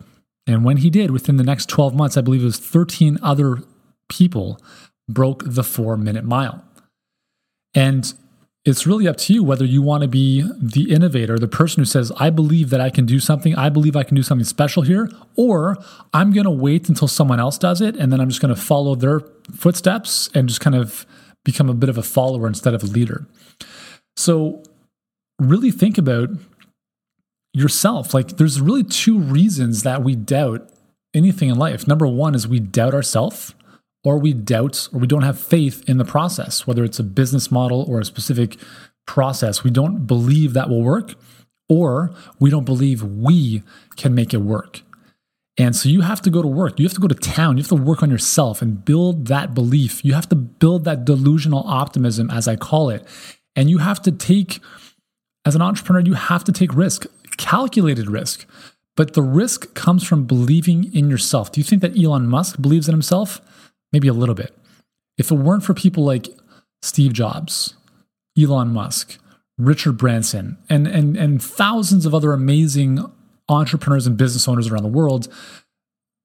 And 0.46 0.64
when 0.64 0.78
he 0.78 0.92
did, 0.92 1.10
within 1.10 1.38
the 1.38 1.44
next 1.44 1.70
12 1.70 1.96
months, 1.96 2.18
I 2.18 2.22
believe 2.22 2.44
it 2.44 2.46
was 2.46 2.60
13 2.60 3.18
other 3.24 3.64
people 4.10 4.62
broke 5.10 5.44
the 5.46 5.64
four 5.64 5.98
minute 5.98 6.26
mile. 6.26 6.64
And 7.74 8.14
it's 8.66 8.86
really 8.86 9.08
up 9.08 9.16
to 9.16 9.34
you 9.34 9.44
whether 9.44 9.64
you 9.64 9.82
want 9.82 10.02
to 10.02 10.10
be 10.10 10.44
the 10.62 10.92
innovator, 10.92 11.40
the 11.40 11.48
person 11.48 11.80
who 11.80 11.86
says, 11.86 12.12
I 12.18 12.30
believe 12.30 12.70
that 12.72 12.82
I 12.82 12.90
can 12.90 13.06
do 13.06 13.20
something, 13.20 13.56
I 13.56 13.70
believe 13.70 13.96
I 13.96 14.04
can 14.04 14.16
do 14.16 14.24
something 14.24 14.44
special 14.44 14.84
here, 14.84 15.10
or 15.38 15.78
I'm 16.14 16.34
going 16.34 16.44
to 16.44 16.52
wait 16.52 16.90
until 16.90 17.08
someone 17.08 17.40
else 17.40 17.58
does 17.58 17.80
it 17.80 17.96
and 17.96 18.12
then 18.12 18.20
I'm 18.20 18.28
just 18.28 18.42
going 18.42 18.54
to 18.54 18.62
follow 18.62 18.96
their 18.96 19.22
footsteps 19.56 20.30
and 20.34 20.50
just 20.50 20.60
kind 20.60 20.76
of 20.76 21.06
become 21.46 21.70
a 21.70 21.74
bit 21.74 21.88
of 21.88 21.98
a 21.98 22.04
follower 22.04 22.46
instead 22.46 22.74
of 22.74 22.84
a 22.84 22.88
leader. 22.88 23.26
So, 24.18 24.64
really 25.40 25.72
think 25.72 25.98
about 25.98 26.30
yourself. 27.54 28.14
Like, 28.14 28.36
there's 28.36 28.60
really 28.60 28.84
two 28.84 29.18
reasons 29.18 29.84
that 29.84 30.04
we 30.04 30.16
doubt 30.16 30.70
anything 31.14 31.50
in 31.50 31.58
life. 31.58 31.88
Number 31.88 32.08
one 32.08 32.36
is 32.36 32.48
we 32.48 32.60
doubt 32.60 32.94
ourselves 32.94 33.54
or 34.08 34.18
we 34.18 34.32
doubt 34.32 34.88
or 34.94 35.02
we 35.02 35.06
don't 35.08 35.24
have 35.24 35.38
faith 35.38 35.84
in 35.90 35.98
the 35.98 36.06
process, 36.06 36.66
whether 36.66 36.86
it's 36.86 36.98
a 36.98 37.04
business 37.04 37.52
model 37.52 37.84
or 37.90 38.00
a 38.00 38.06
specific 38.06 38.56
process. 39.06 39.66
We 39.66 39.70
don't 39.70 40.08
believe 40.08 40.54
that 40.54 40.70
will 40.70 40.82
work, 40.82 41.16
or 41.68 42.16
we 42.40 42.50
don't 42.50 42.64
believe 42.64 43.04
we 43.04 43.64
can 43.98 44.16
make 44.16 44.34
it 44.34 44.38
work. 44.38 44.80
And 45.58 45.76
so 45.76 45.90
you 45.90 46.02
have 46.02 46.22
to 46.22 46.30
go 46.30 46.42
to 46.42 46.48
work. 46.48 46.80
You 46.80 46.86
have 46.86 46.94
to 46.94 47.02
go 47.02 47.10
to 47.10 47.16
town. 47.16 47.58
You 47.58 47.64
have 47.64 47.68
to 47.68 47.76
work 47.76 48.02
on 48.02 48.10
yourself 48.10 48.62
and 48.62 48.86
build 48.86 49.28
that 49.28 49.54
belief. 49.54 50.06
You 50.06 50.14
have 50.14 50.30
to 50.30 50.38
build 50.38 50.86
that 50.86 51.04
delusional 51.04 51.68
optimism, 51.68 52.30
as 52.30 52.48
I 52.48 52.56
call 52.56 52.90
it. 52.90 53.06
And 53.58 53.70
you 53.70 53.80
have 53.80 54.02
to 54.04 54.12
take, 54.14 54.62
as 55.44 55.54
an 55.54 55.62
entrepreneur, 55.62 56.00
you 56.00 56.14
have 56.14 56.46
to 56.46 56.54
take 56.54 56.74
risk, 56.74 57.08
calculated 57.36 58.10
risk. 58.10 58.46
But 58.96 59.16
the 59.16 59.22
risk 59.22 59.74
comes 59.74 60.06
from 60.06 60.24
believing 60.24 60.96
in 60.96 61.10
yourself. 61.10 61.52
Do 61.52 61.60
you 61.60 61.66
think 61.66 61.82
that 61.82 62.02
Elon 62.02 62.28
Musk 62.28 62.62
believes 62.62 62.88
in 62.88 62.94
himself? 62.94 63.42
Maybe 63.92 64.08
a 64.08 64.14
little 64.14 64.36
bit. 64.36 64.58
If 65.18 65.32
it 65.32 65.36
weren't 65.36 65.64
for 65.64 65.74
people 65.74 66.04
like 66.04 66.30
Steve 66.82 67.14
Jobs, 67.14 67.76
Elon 68.40 68.70
Musk, 68.70 69.18
Richard 69.58 69.98
Branson, 69.98 70.58
and, 70.70 70.88
and, 70.88 71.18
and 71.18 71.42
thousands 71.42 72.06
of 72.06 72.14
other 72.14 72.34
amazing 72.34 73.04
entrepreneurs 73.50 74.06
and 74.06 74.18
business 74.18 74.48
owners 74.48 74.68
around 74.70 74.84
the 74.84 74.90
world, 74.90 75.28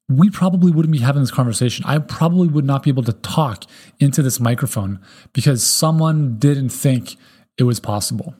we 0.08 0.28
probably 0.28 0.70
wouldn't 0.70 0.92
be 0.92 0.98
having 0.98 1.22
this 1.22 1.30
conversation. 1.30 1.84
I 1.86 1.98
probably 1.98 2.48
would 2.48 2.64
not 2.64 2.82
be 2.82 2.90
able 2.90 3.04
to 3.04 3.12
talk 3.12 3.64
into 3.98 4.22
this 4.22 4.40
microphone 4.40 5.00
because 5.32 5.64
someone 5.64 6.38
didn't 6.38 6.70
think 6.70 7.16
it 7.56 7.62
was 7.64 7.80
possible. 7.80 8.34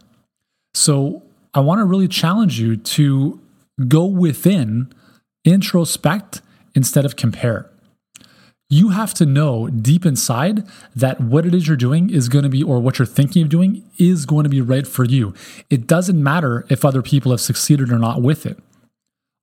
So 0.75 1.23
I 1.55 1.61
want 1.61 1.79
to 1.81 1.85
really 1.85 2.09
challenge 2.09 2.59
you 2.59 2.77
to 2.77 3.41
go 3.89 4.05
within, 4.05 4.93
introspect 5.47 6.41
instead 6.75 7.05
of 7.05 7.17
compare. 7.17 7.72
You 8.73 8.89
have 8.89 9.13
to 9.15 9.27
know 9.27 9.69
deep 9.69 10.07
inside 10.07 10.67
that 10.97 11.21
what 11.21 11.45
it 11.45 11.55
is 11.55 11.69
you're 11.69 11.77
doing 11.77 12.09
is 12.09 12.31
going 12.31 12.45
to 12.45 12.49
be, 12.49 12.63
or 12.63 12.81
what 12.81 12.99
you're 12.99 13.05
thinking 13.05 13.43
of 13.43 13.51
doing 13.51 13.85
is 13.99 14.25
going 14.25 14.45
to 14.45 14.49
be 14.49 14.63
right 14.63 14.87
for 14.87 15.05
you. 15.05 15.35
It 15.69 15.87
doesn't 15.87 16.23
matter 16.23 16.65
if 16.71 16.83
other 16.83 17.03
people 17.03 17.33
have 17.33 17.43
succeeded 17.43 17.93
or 17.93 17.99
not 17.99 18.23
with 18.23 18.47
it. 18.47 18.59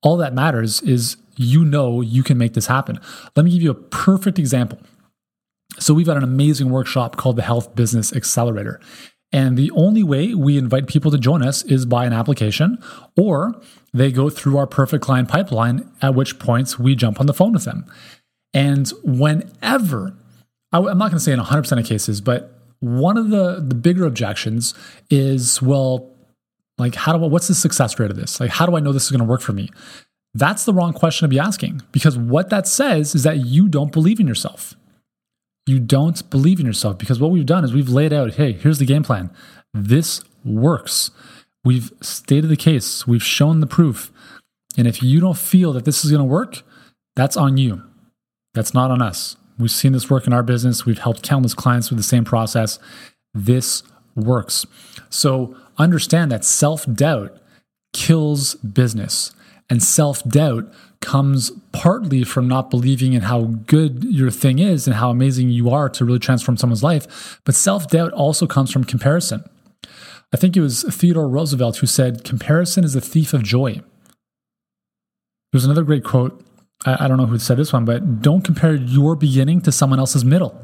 All 0.02 0.18
that 0.18 0.34
matters 0.34 0.82
is 0.82 1.18
you 1.36 1.64
know 1.64 2.02
you 2.02 2.24
can 2.24 2.40
make 2.40 2.56
this 2.56 2.66
happen. 2.66 3.00
Let 3.36 3.46
me 3.46 3.52
give 3.52 3.62
you 3.62 3.70
a 3.70 3.76
perfect 3.76 4.40
example. 4.40 4.80
So, 5.78 5.94
we've 5.94 6.08
got 6.08 6.18
an 6.18 6.24
amazing 6.24 6.72
workshop 6.72 7.16
called 7.16 7.36
the 7.36 7.44
Health 7.44 7.76
Business 7.76 8.12
Accelerator. 8.12 8.82
And 9.32 9.58
the 9.58 9.70
only 9.76 10.02
way 10.02 10.34
we 10.34 10.58
invite 10.58 10.88
people 10.88 11.12
to 11.12 11.20
join 11.20 11.44
us 11.44 11.62
is 11.66 11.86
by 11.86 12.08
an 12.08 12.14
application, 12.14 12.80
or 13.16 13.62
they 13.94 14.12
go 14.12 14.32
through 14.32 14.58
our 14.58 14.66
perfect 14.66 15.04
client 15.04 15.30
pipeline, 15.30 15.88
at 16.02 16.16
which 16.16 16.40
points 16.40 16.80
we 16.80 16.96
jump 16.96 17.20
on 17.20 17.28
the 17.28 17.34
phone 17.36 17.54
with 17.54 17.66
them. 17.66 17.86
And 18.54 18.92
whenever, 19.04 20.16
I'm 20.72 20.86
not 20.98 21.12
going 21.12 21.12
to 21.12 21.20
say 21.20 21.32
in 21.32 21.40
100% 21.40 21.80
of 21.80 21.86
cases, 21.86 22.22
but 22.22 22.56
one 22.80 23.18
of 23.18 23.30
the, 23.30 23.64
the 23.66 23.76
bigger 23.76 24.06
objections 24.06 24.74
is, 25.10 25.62
well, 25.62 26.12
like, 26.78 26.96
how 26.96 27.16
do 27.16 27.24
I, 27.24 27.28
what's 27.28 27.48
the 27.48 27.56
success 27.56 28.00
rate 28.00 28.10
of 28.10 28.18
this? 28.18 28.40
Like, 28.40 28.52
how 28.52 28.66
do 28.66 28.76
I 28.76 28.80
know 28.80 28.92
this 28.92 29.06
is 29.06 29.12
going 29.12 29.20
to 29.20 29.26
work 29.26 29.42
for 29.42 29.54
me? 29.54 29.70
That's 30.34 30.66
the 30.66 30.74
wrong 30.74 30.94
question 30.94 31.26
to 31.26 31.30
be 31.30 31.40
asking 31.40 31.82
because 31.92 32.18
what 32.18 32.50
that 32.50 32.68
says 32.68 33.16
is 33.16 33.24
that 33.24 33.46
you 33.46 33.68
don't 33.68 33.92
believe 33.92 34.20
in 34.20 34.28
yourself 34.28 34.76
you 35.70 35.80
don't 35.80 36.28
believe 36.32 36.60
in 36.60 36.66
yourself 36.66 36.98
because 36.98 37.20
what 37.20 37.32
we've 37.32 37.46
done 37.46 37.64
is 37.64 37.74
we've 37.74 37.90
laid 37.90 38.12
out 38.12 38.34
hey, 38.34 38.54
here's 38.54 38.80
the 38.80 38.86
game 38.86 39.04
plan. 39.04 39.30
This 39.74 40.22
works. 40.44 41.12
We've 41.64 41.92
stated 42.02 42.50
the 42.50 42.58
case, 42.58 43.06
we've 43.06 43.24
shown 43.24 43.60
the 43.60 43.68
proof. 43.68 44.12
And 44.78 44.88
if 44.88 45.04
you 45.04 45.20
don't 45.20 45.38
feel 45.38 45.74
that 45.74 45.86
this 45.86 46.04
is 46.04 46.12
going 46.12 46.22
to 46.22 46.26
work, 46.26 46.64
that's 47.16 47.38
on 47.38 47.58
you. 47.58 47.84
That's 48.60 48.74
not 48.74 48.92
on 48.92 49.02
us. 49.02 49.38
We've 49.58 49.72
seen 49.72 49.94
this 49.94 50.10
work 50.10 50.28
in 50.28 50.34
our 50.34 50.44
business. 50.44 50.86
We've 50.86 51.00
helped 51.00 51.24
countless 51.24 51.54
clients 51.54 51.90
with 51.90 51.98
the 51.98 52.04
same 52.04 52.26
process. 52.26 52.78
This 53.34 53.84
works. 54.18 54.66
So 55.10 55.56
understand 55.78 56.30
that 56.34 56.44
self 56.44 56.86
doubt 56.94 57.38
kills 57.94 58.56
business, 58.56 59.32
and 59.70 59.82
self 59.82 60.26
doubt 60.26 60.70
comes 61.00 61.54
partly 61.72 62.26
from 62.26 62.50
not 62.50 62.70
believing 62.70 63.14
in 63.14 63.22
how 63.22 63.44
good 63.44 64.04
your 64.04 64.30
thing 64.30 64.60
is 64.60 64.88
and 64.88 64.98
how 64.98 65.10
amazing 65.10 65.48
you 65.48 65.70
are 65.70 65.88
to 65.88 66.04
really 66.04 66.20
transform 66.20 66.58
someone's 66.58 66.84
life. 66.84 67.40
But 67.46 67.56
self 67.56 67.88
doubt 67.88 68.12
also 68.12 68.46
comes 68.46 68.74
from 68.74 68.84
comparison. 68.84 69.50
I 70.34 70.38
think 70.38 70.58
it 70.58 70.62
was 70.62 70.84
Theodore 70.84 71.30
Roosevelt 71.30 71.78
who 71.78 71.88
said, 71.88 72.26
Comparison 72.26 72.84
is 72.84 72.94
a 72.94 73.00
thief 73.00 73.34
of 73.34 73.42
joy. 73.42 73.80
There's 75.54 75.64
another 75.64 75.84
great 75.84 76.04
quote. 76.04 76.46
I, 76.86 77.06
I 77.06 77.08
don't 77.08 77.18
know 77.18 77.26
who 77.26 77.40
said 77.40 77.58
this 77.58 77.74
one, 77.74 77.86
but 77.86 78.22
don't 78.22 78.44
compare 78.44 78.76
your 78.76 79.16
beginning 79.16 79.62
to 79.62 79.72
someone 79.72 80.00
else's 80.00 80.26
middle. 80.26 80.60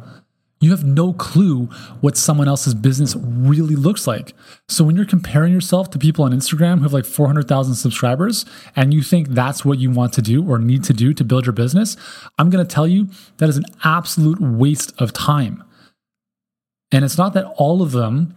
You 0.62 0.72
have 0.72 0.86
no 0.86 1.13
clue 1.13 1.65
what 2.00 2.15
someone 2.15 2.48
else's 2.48 2.74
business 2.74 3.15
really 3.15 3.75
looks 3.75 4.07
like. 4.07 4.34
So 4.69 4.84
when 4.84 4.95
you're 4.95 5.05
comparing 5.05 5.53
yourself 5.53 5.89
to 5.91 6.00
people 6.00 6.24
on 6.24 6.31
Instagram 6.31 6.77
who 6.77 6.84
have 6.84 6.93
like 6.93 7.05
400,000 7.05 7.75
subscribers 7.75 8.45
and 8.75 8.93
you 8.93 9.03
think 9.03 9.29
that's 9.29 9.65
what 9.65 9.79
you 9.79 9.91
want 9.91 10.13
to 10.13 10.22
do 10.22 10.48
or 10.50 10.57
need 10.57 10.84
to 10.86 10.93
do 10.93 11.13
to 11.13 11.24
build 11.25 11.45
your 11.45 11.53
business, 11.53 11.98
I'm 12.39 12.50
going 12.50 12.65
to 12.65 12.74
tell 12.74 12.88
you 12.88 13.10
that 13.38 13.50
is 13.50 13.57
an 13.57 13.65
absolute 13.84 14.39
waste 14.39 14.93
of 15.00 15.12
time. 15.12 15.63
And 16.91 17.03
it's 17.03 17.17
not 17.17 17.34
that 17.34 17.45
all 17.57 17.81
of 17.81 17.91
them 17.91 18.34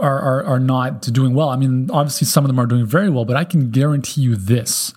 are, 0.00 0.20
are, 0.20 0.44
are 0.44 0.60
not 0.60 1.02
doing 1.02 1.34
well. 1.34 1.50
I 1.50 1.56
mean, 1.56 1.88
obviously 1.92 2.26
some 2.26 2.44
of 2.44 2.48
them 2.48 2.58
are 2.58 2.66
doing 2.66 2.84
very 2.84 3.08
well, 3.08 3.24
but 3.24 3.36
I 3.36 3.44
can 3.44 3.70
guarantee 3.70 4.22
you 4.22 4.34
this 4.34 4.92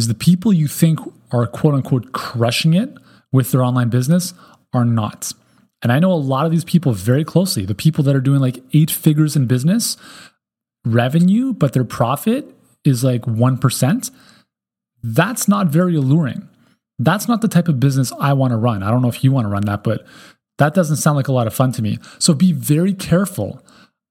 is 0.00 0.08
the 0.08 0.14
people 0.14 0.50
you 0.50 0.66
think 0.66 0.98
are 1.30 1.46
quote 1.46 1.74
unquote 1.74 2.12
crushing 2.12 2.72
it 2.72 2.88
with 3.32 3.52
their 3.52 3.62
online 3.62 3.90
business 3.90 4.32
are 4.72 4.86
not. 4.86 5.32
And 5.82 5.92
I 5.92 5.98
know 5.98 6.10
a 6.10 6.14
lot 6.14 6.46
of 6.46 6.52
these 6.52 6.64
people 6.64 6.92
very 6.92 7.22
closely. 7.22 7.66
The 7.66 7.74
people 7.74 8.02
that 8.04 8.16
are 8.16 8.20
doing 8.20 8.40
like 8.40 8.62
eight 8.72 8.90
figures 8.90 9.36
in 9.36 9.46
business 9.46 9.98
revenue, 10.86 11.52
but 11.52 11.74
their 11.74 11.84
profit 11.84 12.46
is 12.82 13.04
like 13.04 13.22
1%. 13.22 14.10
That's 15.02 15.48
not 15.48 15.66
very 15.66 15.96
alluring. 15.96 16.48
That's 16.98 17.28
not 17.28 17.42
the 17.42 17.48
type 17.48 17.68
of 17.68 17.78
business 17.78 18.10
I 18.18 18.32
want 18.32 18.52
to 18.52 18.56
run. 18.56 18.82
I 18.82 18.90
don't 18.90 19.02
know 19.02 19.08
if 19.08 19.22
you 19.22 19.32
want 19.32 19.44
to 19.44 19.50
run 19.50 19.66
that, 19.66 19.84
but 19.84 20.06
that 20.56 20.72
doesn't 20.72 20.96
sound 20.96 21.16
like 21.16 21.28
a 21.28 21.32
lot 21.32 21.46
of 21.46 21.52
fun 21.52 21.72
to 21.72 21.82
me. 21.82 21.98
So 22.18 22.32
be 22.32 22.52
very 22.52 22.94
careful 22.94 23.62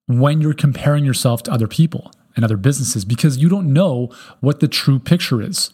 when 0.05 0.39
you're 0.39 0.53
comparing 0.53 1.03
yourself 1.03 1.41
to 1.43 1.51
other 1.51 1.67
people 1.67 2.12
and 2.39 2.46
other 2.46 2.58
businesses 2.58 3.03
because 3.03 3.38
you 3.38 3.50
don't 3.50 3.74
know 3.74 4.10
what 4.39 4.62
the 4.62 4.67
true 4.69 4.98
picture 4.98 5.41
is. 5.41 5.72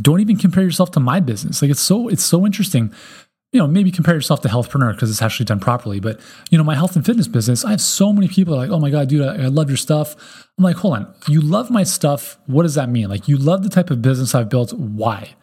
Don't 0.00 0.20
even 0.20 0.36
compare 0.36 0.64
yourself 0.64 0.90
to 0.92 1.00
my 1.00 1.20
business. 1.20 1.60
Like 1.60 1.70
it's 1.70 1.80
so 1.80 2.08
it's 2.08 2.24
so 2.24 2.46
interesting 2.46 2.94
you 3.52 3.58
know, 3.58 3.66
maybe 3.66 3.90
compare 3.90 4.14
yourself 4.14 4.42
to 4.42 4.48
Healthpreneur 4.48 4.92
because 4.92 5.10
it's 5.10 5.22
actually 5.22 5.46
done 5.46 5.60
properly. 5.60 6.00
But, 6.00 6.20
you 6.50 6.58
know, 6.58 6.64
my 6.64 6.74
health 6.74 6.96
and 6.96 7.04
fitness 7.04 7.28
business, 7.28 7.64
I 7.64 7.70
have 7.70 7.80
so 7.80 8.12
many 8.12 8.28
people 8.28 8.54
like, 8.54 8.70
oh 8.70 8.78
my 8.78 8.90
God, 8.90 9.08
dude, 9.08 9.26
I, 9.26 9.44
I, 9.44 9.46
love 9.46 9.70
your 9.70 9.78
stuff. 9.78 10.46
I'm 10.58 10.64
like, 10.64 10.76
hold 10.76 10.96
on, 10.96 11.14
you 11.26 11.40
love 11.40 11.70
my 11.70 11.82
stuff. 11.82 12.38
What 12.46 12.64
does 12.64 12.74
that 12.74 12.90
mean? 12.90 13.08
Like, 13.08 13.26
you 13.26 13.38
love 13.38 13.62
the 13.62 13.70
type 13.70 13.90
of 13.90 14.02
business 14.02 14.34
I've 14.34 14.50
built. 14.50 14.74
Why? 14.74 15.34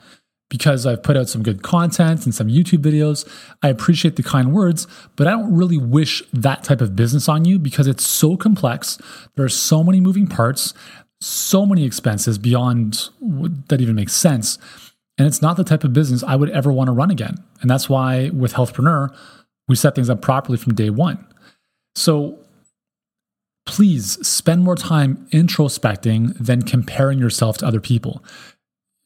Because 0.57 0.85
I've 0.85 1.03
put 1.03 1.17
out 1.17 1.27
some 1.27 1.43
good 1.43 1.63
content 1.63 2.25
and 2.25 2.33
some 2.33 2.47
YouTube 2.47 2.79
videos. 2.79 3.27
I 3.61 3.69
appreciate 3.69 4.15
the 4.15 4.23
kind 4.23 4.53
words, 4.53 4.87
but 5.15 5.27
I 5.27 5.31
don't 5.31 5.53
really 5.53 5.77
wish 5.77 6.23
that 6.31 6.63
type 6.63 6.81
of 6.81 6.95
business 6.95 7.27
on 7.27 7.43
you 7.45 7.59
because 7.59 7.87
it's 7.87 8.05
so 8.05 8.37
complex. 8.37 8.97
There 9.35 9.45
are 9.45 9.49
so 9.49 9.83
many 9.83 9.99
moving 9.99 10.27
parts, 10.27 10.73
so 11.19 11.65
many 11.65 11.83
expenses 11.83 12.37
beyond 12.37 13.09
that 13.67 13.81
even 13.81 13.95
makes 13.95 14.13
sense 14.13 14.57
and 15.17 15.27
it's 15.27 15.41
not 15.41 15.57
the 15.57 15.63
type 15.63 15.83
of 15.83 15.93
business 15.93 16.23
I 16.23 16.35
would 16.35 16.49
ever 16.49 16.71
want 16.71 16.87
to 16.87 16.91
run 16.91 17.11
again. 17.11 17.35
And 17.61 17.69
that's 17.69 17.89
why 17.89 18.29
with 18.29 18.53
Healthpreneur, 18.53 19.15
we 19.67 19.75
set 19.75 19.95
things 19.95 20.09
up 20.09 20.21
properly 20.21 20.57
from 20.57 20.75
day 20.75 20.89
one. 20.89 21.25
So 21.95 22.39
please 23.65 24.25
spend 24.27 24.63
more 24.63 24.75
time 24.75 25.27
introspecting 25.31 26.37
than 26.37 26.61
comparing 26.61 27.19
yourself 27.19 27.57
to 27.59 27.65
other 27.65 27.79
people. 27.79 28.23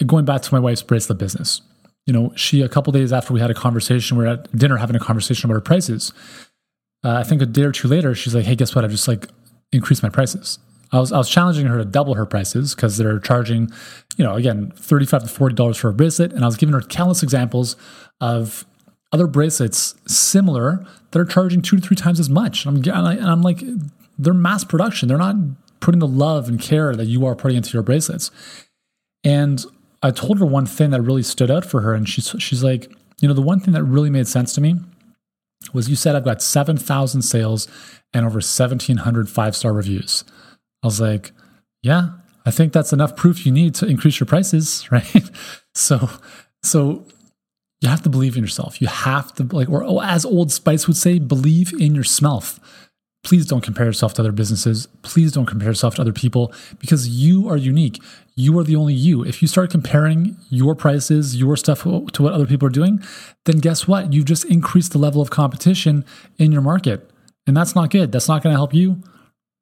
Going 0.05 0.25
back 0.25 0.41
to 0.43 0.53
my 0.53 0.59
wife's 0.59 0.81
bracelet 0.81 1.17
business, 1.17 1.61
you 2.05 2.13
know, 2.13 2.31
she, 2.35 2.61
a 2.61 2.69
couple 2.69 2.91
days 2.93 3.11
after 3.11 3.33
we 3.33 3.39
had 3.39 3.51
a 3.51 3.53
conversation, 3.53 4.17
we 4.17 4.25
are 4.25 4.29
at 4.29 4.57
dinner 4.57 4.77
having 4.77 4.95
a 4.95 4.99
conversation 4.99 5.49
about 5.49 5.55
her 5.55 5.61
prices. 5.61 6.13
Uh, 7.03 7.11
I 7.11 7.23
think 7.23 7.41
a 7.41 7.45
day 7.45 7.63
or 7.63 7.71
two 7.71 7.87
later, 7.87 8.15
she's 8.15 8.33
like, 8.33 8.45
hey, 8.45 8.55
guess 8.55 8.75
what? 8.75 8.83
I've 8.83 8.91
just 8.91 9.07
like 9.07 9.27
increased 9.71 10.03
my 10.03 10.09
prices. 10.09 10.59
I 10.91 10.99
was 10.99 11.11
I 11.11 11.17
was 11.17 11.29
challenging 11.29 11.67
her 11.67 11.77
to 11.77 11.85
double 11.85 12.15
her 12.15 12.25
prices 12.25 12.73
because 12.73 12.97
they're 12.97 13.19
charging, 13.19 13.69
you 14.17 14.23
know, 14.23 14.35
again, 14.35 14.71
thirty 14.75 15.05
five 15.05 15.21
to 15.21 15.27
forty 15.27 15.53
dollars 15.53 15.77
for 15.77 15.89
a 15.89 15.93
bracelet, 15.93 16.33
and 16.33 16.43
I 16.43 16.47
was 16.47 16.57
giving 16.57 16.73
her 16.73 16.81
countless 16.81 17.21
examples 17.21 17.75
of 18.19 18.65
other 19.11 19.27
bracelets 19.27 19.95
similar 20.07 20.85
that 21.11 21.19
are 21.19 21.25
charging 21.25 21.61
two 21.61 21.77
to 21.77 21.81
three 21.81 21.95
times 21.95 22.19
as 22.19 22.29
much. 22.29 22.65
And 22.65 22.87
I'm 22.87 22.97
and 23.17 23.27
I'm 23.27 23.41
like, 23.41 23.61
they're 24.17 24.33
mass 24.33 24.63
production. 24.63 25.07
They're 25.07 25.17
not 25.17 25.35
putting 25.79 25.99
the 25.99 26.07
love 26.07 26.47
and 26.47 26.59
care 26.59 26.95
that 26.95 27.05
you 27.05 27.25
are 27.25 27.35
putting 27.35 27.57
into 27.57 27.71
your 27.71 27.83
bracelets. 27.83 28.31
And 29.23 29.63
I 30.01 30.11
told 30.11 30.39
her 30.39 30.45
one 30.45 30.65
thing 30.65 30.91
that 30.91 31.01
really 31.01 31.23
stood 31.23 31.51
out 31.51 31.65
for 31.65 31.81
her, 31.81 31.93
and 31.93 32.07
she's 32.07 32.33
she's 32.39 32.63
like, 32.63 32.91
you 33.21 33.27
know, 33.27 33.33
the 33.33 33.41
one 33.41 33.59
thing 33.59 33.73
that 33.73 33.83
really 33.83 34.09
made 34.09 34.27
sense 34.27 34.53
to 34.53 34.61
me 34.61 34.75
was 35.73 35.89
you 35.89 35.95
said 35.95 36.15
I've 36.15 36.25
got 36.25 36.41
seven 36.41 36.77
thousand 36.77 37.23
sales 37.23 37.67
and 38.13 38.25
over 38.25 38.35
1,700 38.35 39.29
five 39.29 39.55
star 39.55 39.73
reviews. 39.73 40.23
I 40.83 40.87
was 40.87 41.01
like, 41.01 41.31
yeah, 41.83 42.11
I 42.45 42.51
think 42.51 42.73
that's 42.73 42.93
enough 42.93 43.15
proof 43.15 43.45
you 43.45 43.51
need 43.51 43.75
to 43.75 43.85
increase 43.85 44.19
your 44.19 44.27
prices, 44.27 44.87
right? 44.91 45.29
so, 45.75 46.09
so 46.63 47.05
you 47.81 47.89
have 47.89 48.03
to 48.03 48.09
believe 48.09 48.35
in 48.35 48.43
yourself. 48.43 48.81
You 48.81 48.87
have 48.87 49.33
to 49.35 49.43
like, 49.43 49.69
or 49.69 50.03
as 50.03 50.25
Old 50.25 50.51
Spice 50.51 50.87
would 50.87 50.97
say, 50.97 51.19
believe 51.19 51.73
in 51.73 51.95
yourself. 51.95 52.59
Please 53.23 53.45
don't 53.45 53.61
compare 53.61 53.85
yourself 53.85 54.13
to 54.13 54.21
other 54.21 54.31
businesses. 54.31 54.87
Please 55.01 55.31
don't 55.31 55.45
compare 55.45 55.67
yourself 55.67 55.95
to 55.95 56.01
other 56.01 56.13
people 56.13 56.53
because 56.79 57.09
you 57.09 57.49
are 57.49 57.57
unique. 57.57 58.01
You 58.35 58.57
are 58.57 58.63
the 58.63 58.77
only 58.77 58.93
you. 58.93 59.25
If 59.25 59.41
you 59.41 59.47
start 59.47 59.71
comparing 59.71 60.37
your 60.49 60.73
prices, 60.73 61.35
your 61.35 61.57
stuff 61.57 61.83
to 61.83 62.23
what 62.23 62.33
other 62.33 62.45
people 62.45 62.67
are 62.67 62.71
doing, 62.71 63.03
then 63.45 63.57
guess 63.57 63.87
what? 63.87 64.13
You've 64.13 64.25
just 64.25 64.45
increased 64.45 64.93
the 64.93 64.99
level 64.99 65.21
of 65.21 65.29
competition 65.29 66.05
in 66.37 66.51
your 66.51 66.61
market. 66.61 67.09
And 67.45 67.57
that's 67.57 67.75
not 67.75 67.89
good. 67.89 68.11
That's 68.11 68.29
not 68.29 68.41
going 68.41 68.53
to 68.53 68.57
help 68.57 68.73
you 68.73 69.03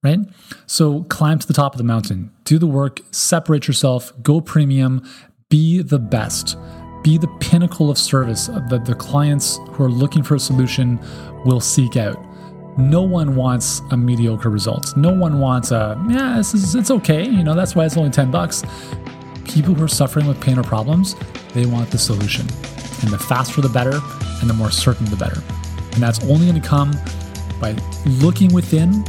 right? 0.03 0.19
So 0.65 1.03
climb 1.03 1.39
to 1.39 1.47
the 1.47 1.53
top 1.53 1.73
of 1.73 1.77
the 1.77 1.83
mountain, 1.83 2.31
do 2.43 2.57
the 2.57 2.67
work, 2.67 3.01
separate 3.11 3.67
yourself, 3.67 4.13
go 4.21 4.41
premium, 4.41 5.07
be 5.49 5.81
the 5.81 5.99
best, 5.99 6.57
be 7.03 7.17
the 7.17 7.27
pinnacle 7.39 7.89
of 7.89 7.97
service 7.97 8.47
that 8.47 8.85
the 8.85 8.95
clients 8.95 9.59
who 9.71 9.83
are 9.83 9.89
looking 9.89 10.23
for 10.23 10.35
a 10.35 10.39
solution 10.39 10.99
will 11.45 11.59
seek 11.59 11.95
out. 11.95 12.26
No 12.77 13.01
one 13.01 13.35
wants 13.35 13.81
a 13.89 13.97
mediocre 13.97 14.49
result. 14.49 14.95
No 14.95 15.11
one 15.11 15.39
wants 15.39 15.71
a, 15.71 15.99
yeah, 16.09 16.37
this 16.37 16.53
is, 16.53 16.75
it's 16.75 16.91
okay. 16.91 17.23
You 17.27 17.43
know, 17.43 17.55
that's 17.55 17.75
why 17.75 17.85
it's 17.85 17.97
only 17.97 18.11
10 18.11 18.29
bucks. 18.29 18.63
People 19.45 19.73
who 19.73 19.83
are 19.83 19.87
suffering 19.87 20.27
with 20.27 20.39
pain 20.39 20.59
or 20.59 20.63
problems, 20.63 21.15
they 21.53 21.65
want 21.65 21.89
the 21.89 21.97
solution. 21.97 22.45
And 23.01 23.11
the 23.11 23.17
faster 23.17 23.61
the 23.61 23.69
better, 23.69 23.99
and 24.41 24.49
the 24.49 24.53
more 24.53 24.69
certain 24.69 25.05
the 25.05 25.15
better. 25.15 25.41
And 25.93 26.03
that's 26.03 26.23
only 26.25 26.47
going 26.47 26.61
to 26.61 26.67
come 26.67 26.91
by 27.59 27.75
looking 28.05 28.53
within 28.53 29.03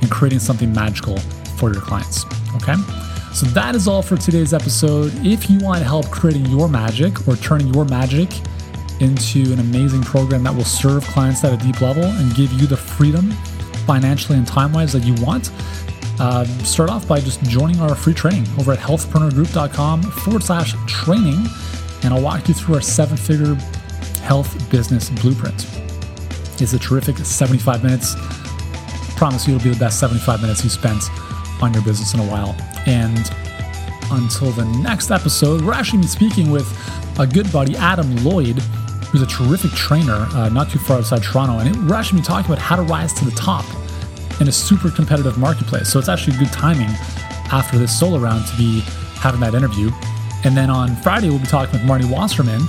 and 0.00 0.10
creating 0.10 0.38
something 0.38 0.72
magical 0.72 1.18
for 1.56 1.72
your 1.72 1.82
clients. 1.82 2.24
Okay? 2.56 2.74
So 3.32 3.46
that 3.46 3.74
is 3.74 3.88
all 3.88 4.02
for 4.02 4.16
today's 4.16 4.54
episode. 4.54 5.12
If 5.26 5.50
you 5.50 5.58
want 5.58 5.82
help 5.82 6.10
creating 6.10 6.46
your 6.46 6.68
magic 6.68 7.26
or 7.26 7.36
turning 7.36 7.72
your 7.74 7.84
magic 7.84 8.30
into 9.00 9.52
an 9.52 9.58
amazing 9.58 10.02
program 10.02 10.42
that 10.44 10.54
will 10.54 10.64
serve 10.64 11.04
clients 11.04 11.42
at 11.44 11.52
a 11.52 11.56
deep 11.56 11.80
level 11.80 12.04
and 12.04 12.34
give 12.34 12.52
you 12.52 12.66
the 12.66 12.76
freedom 12.76 13.30
financially 13.86 14.38
and 14.38 14.46
time 14.46 14.72
wise 14.72 14.92
that 14.92 15.04
you 15.04 15.14
want, 15.24 15.50
uh, 16.20 16.44
start 16.64 16.90
off 16.90 17.08
by 17.08 17.18
just 17.18 17.42
joining 17.44 17.80
our 17.80 17.94
free 17.94 18.14
training 18.14 18.46
over 18.58 18.72
at 18.72 18.78
healthpreneurgroup.com 18.78 20.02
forward 20.02 20.42
slash 20.42 20.74
training. 20.86 21.46
And 22.02 22.14
I'll 22.14 22.22
walk 22.22 22.48
you 22.48 22.54
through 22.54 22.76
our 22.76 22.80
seven 22.80 23.16
figure 23.16 23.54
health 24.22 24.70
business 24.70 25.10
blueprint. 25.10 25.66
It's 26.60 26.74
a 26.74 26.78
terrific 26.78 27.16
75 27.16 27.82
minutes. 27.82 28.14
Promise 29.16 29.48
you 29.48 29.56
it'll 29.56 29.64
be 29.64 29.70
the 29.70 29.80
best 29.80 29.98
75 29.98 30.42
minutes 30.42 30.62
you 30.62 30.70
spent 30.70 31.02
on 31.62 31.72
your 31.72 31.82
business 31.82 32.14
in 32.14 32.20
a 32.20 32.26
while. 32.26 32.54
And 32.86 33.30
until 34.12 34.50
the 34.52 34.64
next 34.82 35.10
episode, 35.10 35.62
we're 35.62 35.72
actually 35.72 36.02
speaking 36.02 36.50
with 36.50 36.68
a 37.18 37.26
good 37.26 37.50
buddy, 37.52 37.76
Adam 37.76 38.14
Lloyd, 38.24 38.62
who's 39.10 39.22
a 39.22 39.26
terrific 39.26 39.72
trainer 39.72 40.26
uh, 40.34 40.48
not 40.48 40.70
too 40.70 40.78
far 40.78 40.98
outside 40.98 41.22
Toronto. 41.22 41.58
And 41.58 41.88
we're 41.88 41.96
actually 41.96 42.22
talking 42.22 42.50
about 42.50 42.62
how 42.62 42.76
to 42.76 42.82
rise 42.82 43.12
to 43.14 43.24
the 43.24 43.32
top 43.32 43.64
in 44.40 44.48
a 44.48 44.52
super 44.52 44.90
competitive 44.90 45.36
marketplace. 45.36 45.92
So 45.92 45.98
it's 45.98 46.08
actually 46.08 46.38
good 46.38 46.52
timing 46.52 46.88
after 47.52 47.78
this 47.78 47.98
solo 47.98 48.18
round 48.18 48.46
to 48.46 48.56
be 48.56 48.80
having 49.16 49.40
that 49.40 49.54
interview. 49.54 49.90
And 50.44 50.56
then 50.56 50.70
on 50.70 50.96
Friday, 50.96 51.28
we'll 51.28 51.40
be 51.40 51.46
talking 51.46 51.72
with 51.72 51.84
Marty 51.84 52.06
Wasserman, 52.06 52.60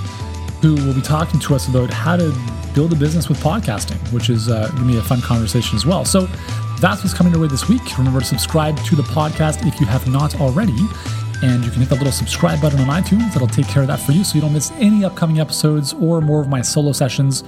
who 0.60 0.74
will 0.74 0.94
be 0.94 1.00
talking 1.00 1.40
to 1.40 1.54
us 1.54 1.68
about 1.68 1.90
how 1.90 2.16
to 2.16 2.36
build 2.74 2.92
a 2.92 2.96
business 2.96 3.28
with 3.28 3.38
podcasting, 3.40 3.98
which 4.12 4.28
is 4.28 4.48
uh, 4.48 4.68
going 4.68 4.82
to 4.82 4.88
be 4.88 4.98
a 4.98 5.02
fun 5.02 5.20
conversation 5.20 5.76
as 5.76 5.86
well. 5.86 6.04
So 6.04 6.26
that's 6.80 7.02
what's 7.02 7.14
coming 7.14 7.32
your 7.32 7.42
way 7.42 7.48
this 7.48 7.68
week. 7.68 7.80
Remember 7.96 8.20
to 8.20 8.26
subscribe 8.26 8.76
to 8.84 8.96
the 8.96 9.02
podcast 9.04 9.66
if 9.66 9.78
you 9.80 9.86
have 9.86 10.08
not 10.08 10.40
already. 10.40 10.76
And 11.42 11.64
you 11.64 11.70
can 11.70 11.80
hit 11.80 11.88
the 11.88 11.96
little 11.96 12.12
subscribe 12.12 12.60
button 12.60 12.78
on 12.80 12.86
iTunes. 12.86 13.32
That'll 13.32 13.48
take 13.48 13.66
care 13.66 13.82
of 13.82 13.88
that 13.88 13.98
for 13.98 14.12
you 14.12 14.22
so 14.22 14.36
you 14.36 14.40
don't 14.40 14.52
miss 14.52 14.70
any 14.72 15.04
upcoming 15.04 15.40
episodes 15.40 15.92
or 15.92 16.20
more 16.20 16.40
of 16.40 16.48
my 16.48 16.62
solo 16.62 16.92
sessions. 16.92 17.42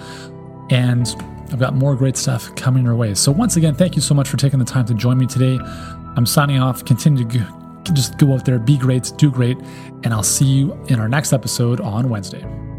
And 0.70 1.14
I've 1.52 1.60
got 1.60 1.74
more 1.74 1.94
great 1.94 2.16
stuff 2.16 2.54
coming 2.56 2.84
your 2.84 2.96
way. 2.96 3.14
So, 3.14 3.30
once 3.30 3.56
again, 3.56 3.74
thank 3.74 3.94
you 3.94 4.02
so 4.02 4.14
much 4.14 4.28
for 4.28 4.36
taking 4.36 4.58
the 4.58 4.64
time 4.64 4.86
to 4.86 4.94
join 4.94 5.18
me 5.18 5.26
today. 5.26 5.58
I'm 6.16 6.26
signing 6.26 6.58
off. 6.58 6.84
Continue 6.84 7.28
to 7.28 7.92
just 7.92 8.18
go 8.18 8.32
out 8.32 8.44
there, 8.44 8.58
be 8.58 8.78
great, 8.78 9.12
do 9.16 9.30
great, 9.30 9.58
and 10.02 10.08
I'll 10.08 10.22
see 10.22 10.46
you 10.46 10.72
in 10.88 10.98
our 10.98 11.08
next 11.08 11.32
episode 11.32 11.80
on 11.80 12.08
Wednesday. 12.08 12.73